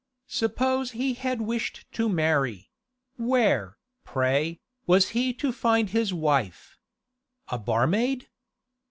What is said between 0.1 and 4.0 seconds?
Suppose he had wished to marry; where,